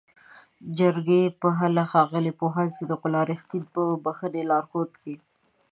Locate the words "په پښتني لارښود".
3.73-4.91